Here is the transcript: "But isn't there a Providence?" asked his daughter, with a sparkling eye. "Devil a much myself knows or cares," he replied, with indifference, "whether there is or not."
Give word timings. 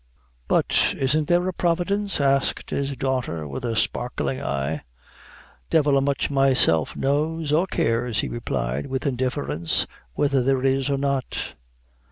"But 0.47 0.95
isn't 0.97 1.27
there 1.27 1.47
a 1.47 1.53
Providence?" 1.53 2.19
asked 2.19 2.71
his 2.71 2.97
daughter, 2.97 3.47
with 3.47 3.63
a 3.63 3.75
sparkling 3.75 4.41
eye. 4.41 4.81
"Devil 5.69 5.95
a 5.95 6.01
much 6.01 6.31
myself 6.31 6.95
knows 6.95 7.51
or 7.51 7.67
cares," 7.67 8.21
he 8.21 8.27
replied, 8.27 8.87
with 8.87 9.05
indifference, 9.05 9.85
"whether 10.15 10.41
there 10.41 10.63
is 10.63 10.89
or 10.89 10.97
not." 10.97 11.53